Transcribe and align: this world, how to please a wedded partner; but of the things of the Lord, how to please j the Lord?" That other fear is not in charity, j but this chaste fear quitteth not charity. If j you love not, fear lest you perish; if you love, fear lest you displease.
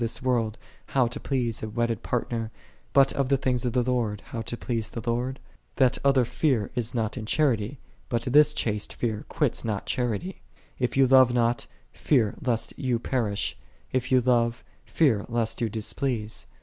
this 0.01 0.19
world, 0.23 0.57
how 0.87 1.05
to 1.05 1.19
please 1.19 1.61
a 1.61 1.69
wedded 1.69 2.01
partner; 2.01 2.49
but 2.91 3.13
of 3.13 3.29
the 3.29 3.37
things 3.37 3.65
of 3.65 3.73
the 3.73 3.83
Lord, 3.83 4.19
how 4.25 4.41
to 4.41 4.57
please 4.57 4.89
j 4.89 4.99
the 4.99 5.07
Lord?" 5.07 5.39
That 5.75 5.99
other 6.03 6.25
fear 6.25 6.71
is 6.73 6.95
not 6.95 7.17
in 7.17 7.27
charity, 7.27 7.67
j 7.69 7.77
but 8.09 8.23
this 8.23 8.55
chaste 8.55 8.95
fear 8.95 9.25
quitteth 9.29 9.63
not 9.63 9.85
charity. 9.85 10.41
If 10.79 10.93
j 10.93 11.01
you 11.01 11.07
love 11.07 11.31
not, 11.35 11.67
fear 11.93 12.33
lest 12.41 12.73
you 12.79 12.97
perish; 12.97 13.55
if 13.91 14.11
you 14.11 14.21
love, 14.21 14.63
fear 14.85 15.23
lest 15.29 15.61
you 15.61 15.69
displease. 15.69 16.47